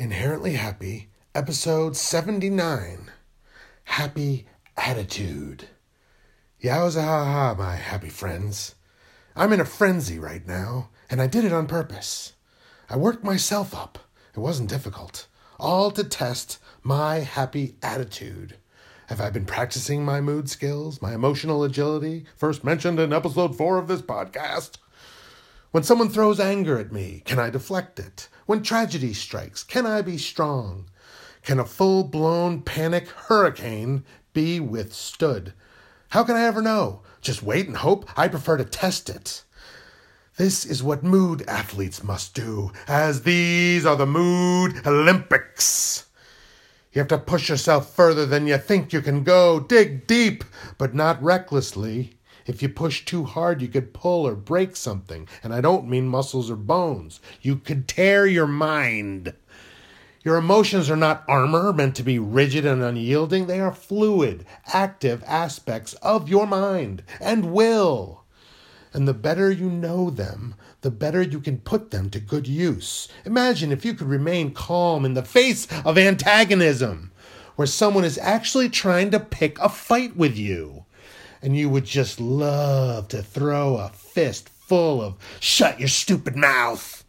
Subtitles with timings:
[0.00, 3.10] Inherently Happy, episode 79
[3.84, 5.68] Happy Attitude.
[6.64, 8.76] Yowza ha ha, my happy friends.
[9.36, 12.32] I'm in a frenzy right now, and I did it on purpose.
[12.88, 13.98] I worked myself up.
[14.34, 15.26] It wasn't difficult.
[15.58, 18.56] All to test my happy attitude.
[19.08, 23.76] Have I been practicing my mood skills, my emotional agility, first mentioned in episode 4
[23.76, 24.78] of this podcast?
[25.72, 28.28] When someone throws anger at me, can I deflect it?
[28.50, 30.86] When tragedy strikes, can I be strong?
[31.44, 35.52] Can a full blown panic hurricane be withstood?
[36.08, 37.02] How can I ever know?
[37.20, 38.10] Just wait and hope?
[38.18, 39.44] I prefer to test it.
[40.36, 46.06] This is what mood athletes must do, as these are the Mood Olympics.
[46.92, 49.60] You have to push yourself further than you think you can go.
[49.60, 50.42] Dig deep,
[50.76, 52.18] but not recklessly.
[52.46, 55.28] If you push too hard, you could pull or break something.
[55.42, 57.20] And I don't mean muscles or bones.
[57.42, 59.34] You could tear your mind.
[60.22, 63.46] Your emotions are not armor meant to be rigid and unyielding.
[63.46, 68.24] They are fluid, active aspects of your mind and will.
[68.92, 73.08] And the better you know them, the better you can put them to good use.
[73.24, 77.12] Imagine if you could remain calm in the face of antagonism,
[77.56, 80.84] where someone is actually trying to pick a fight with you
[81.42, 87.04] and you would just love to throw a fist full of shut your stupid mouth.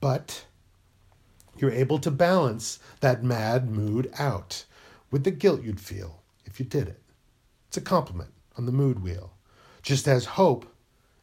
[0.00, 0.44] But
[1.56, 4.64] you're able to balance that mad mood out
[5.10, 7.00] with the guilt you'd feel if you did it.
[7.68, 9.32] It's a complement on the mood wheel,
[9.82, 10.66] just as hope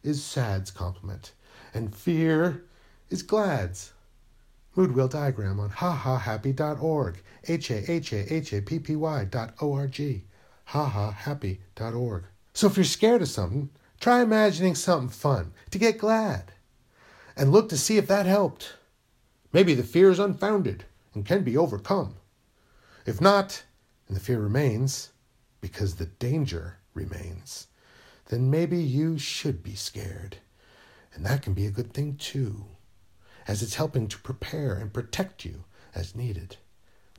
[0.03, 1.33] is sad's complement
[1.73, 2.63] and fear
[3.09, 3.93] is glad's.
[4.75, 9.55] Mood wheel diagram on hahahappy.org, H A H A H A P P Y dot
[9.61, 10.23] O R G
[10.71, 12.25] hahahappy.org.
[12.53, 16.53] So if you're scared of something, try imagining something fun to get glad
[17.35, 18.73] and look to see if that helped.
[19.51, 22.15] Maybe the fear is unfounded and can be overcome.
[23.05, 23.63] If not,
[24.07, 25.09] and the fear remains,
[25.61, 27.67] because the danger remains,
[28.27, 30.37] then maybe you should be scared.
[31.13, 32.65] And that can be a good thing too,
[33.47, 35.63] as it's helping to prepare and protect you
[35.95, 36.57] as needed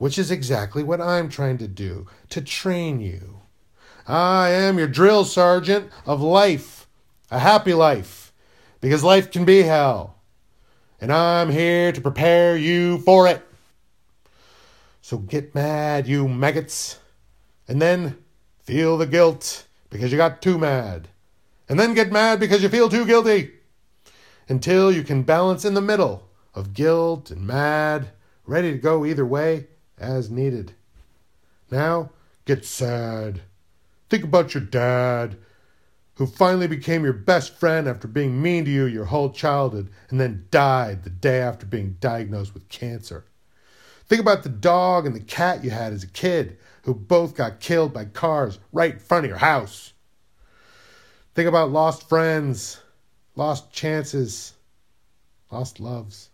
[0.01, 3.40] which is exactly what I'm trying to do to train you.
[4.07, 6.87] I am your drill sergeant of life,
[7.31, 8.33] a happy life,
[8.81, 10.17] because life can be hell.
[11.01, 13.43] And I'm here to prepare you for it.
[15.01, 16.99] So get mad, you maggots,
[17.67, 18.19] and then
[18.63, 21.09] feel the guilt because you got too mad.
[21.69, 23.53] And then get mad because you feel too guilty.
[24.49, 28.11] Until you can balance in the middle of guilt and mad,
[28.45, 29.69] ready to go either way
[29.99, 30.73] as needed.
[31.71, 32.11] Now,
[32.45, 33.43] get sad.
[34.11, 35.39] Think about your dad,
[36.17, 40.21] who finally became your best friend after being mean to you your whole childhood and
[40.21, 43.25] then died the day after being diagnosed with cancer.
[44.07, 47.61] Think about the dog and the cat you had as a kid who both got
[47.61, 49.93] killed by cars right in front of your house.
[51.35, 52.81] Think about lost friends,
[53.37, 54.55] lost chances,
[55.53, 56.31] lost loves,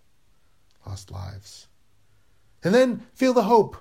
[0.86, 1.68] lost lives.
[2.64, 3.76] And then feel the hope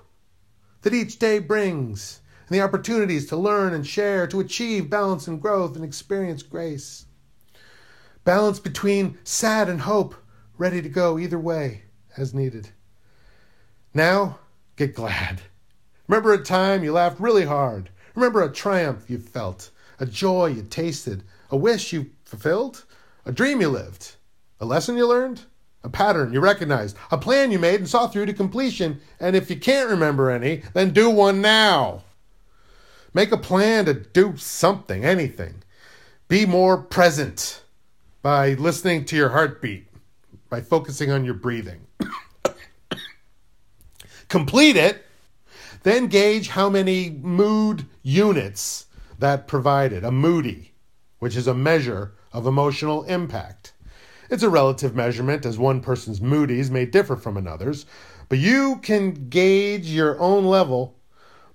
[0.81, 5.41] that each day brings and the opportunities to learn and share, to achieve balance and
[5.41, 7.05] growth and experience grace.
[8.23, 10.15] Balance between sad and hope,
[10.57, 11.83] ready to go either way
[12.17, 12.69] as needed.
[13.93, 14.39] Now,
[14.75, 15.41] get glad.
[16.07, 17.89] Remember a time you laughed really hard.
[18.13, 22.85] Remember a triumph you felt, a joy you tasted, a wish you fulfilled,
[23.25, 24.15] a dream you lived,
[24.59, 25.41] a lesson you learned,
[25.83, 28.99] a pattern you recognized, a plan you made and saw through to completion.
[29.19, 32.03] And if you can't remember any, then do one now.
[33.15, 35.63] Make a plan to do something, anything.
[36.27, 37.63] Be more present
[38.21, 39.87] by listening to your heartbeat,
[40.49, 41.79] by focusing on your breathing.
[44.27, 45.05] Complete it,
[45.83, 48.87] then gauge how many mood units
[49.17, 50.73] that provided, a moody,
[51.19, 53.71] which is a measure of emotional impact.
[54.29, 57.85] It's a relative measurement, as one person's moodies may differ from another's,
[58.27, 60.97] but you can gauge your own level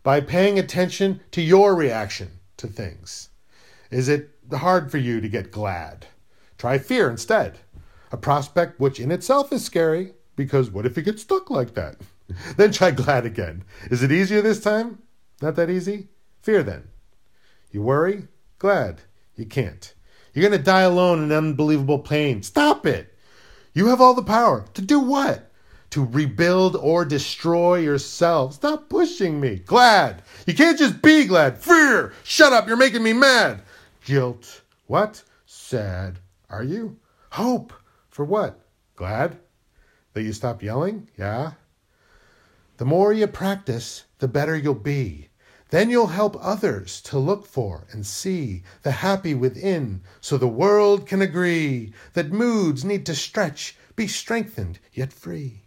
[0.03, 3.31] by paying attention to your reaction to things.
[3.91, 6.07] Is it hard for you to get glad?
[6.59, 7.59] Try fear instead,
[8.13, 11.97] a prospect which in itself is scary, because what if you get stuck like that?
[12.57, 13.65] then try glad again.
[13.91, 15.03] Is it easier this time?
[15.43, 16.09] Not that easy?
[16.43, 16.89] Fear then.
[17.71, 18.29] You worry?
[18.59, 19.03] Glad.
[19.37, 19.95] You can't.
[20.33, 22.43] You're going to die alone in unbelievable pain.
[22.43, 23.15] Stop it.
[23.73, 24.65] You have all the power.
[24.75, 25.50] To do what?
[25.91, 28.55] To rebuild or destroy yourself.
[28.55, 29.57] Stop pushing me.
[29.57, 30.23] Glad.
[30.47, 31.59] You can't just be glad.
[31.59, 32.13] Fear.
[32.23, 32.69] Shut up.
[32.69, 33.63] You're making me mad.
[34.05, 34.63] Guilt.
[34.87, 35.25] What?
[35.47, 36.21] Sad.
[36.49, 36.97] Are you?
[37.31, 37.73] Hope.
[38.09, 38.61] For what?
[38.97, 39.39] Glad?
[40.13, 41.09] That you stop yelling?
[41.17, 41.53] Yeah?
[42.77, 45.29] The more you practice, the better you'll be.
[45.71, 51.07] Then you'll help others to look for and see the happy within so the world
[51.07, 55.63] can agree that moods need to stretch, be strengthened, yet free.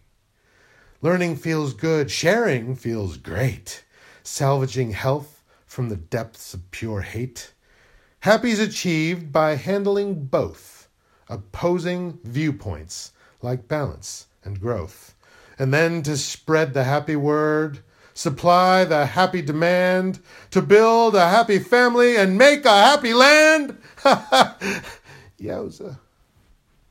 [1.04, 3.84] Learning feels good, sharing feels great,
[4.22, 7.52] salvaging health from the depths of pure hate.
[8.20, 10.88] Happy's achieved by handling both
[11.28, 13.12] opposing viewpoints
[13.42, 15.14] like balance and growth
[15.58, 17.80] and then to spread the happy word,
[18.14, 20.20] supply the happy demand,
[20.52, 23.76] to build a happy family and make a happy land.
[25.38, 25.98] Yowza.